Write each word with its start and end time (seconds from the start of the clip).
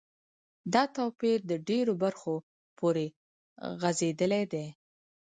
دا 0.73 0.83
توپیر 0.95 1.39
د 1.51 1.53
ډیرو 1.67 1.93
برخو 2.03 2.35
پوری 2.77 3.07
غځیدلی 3.81 4.43
دی. 4.53 4.67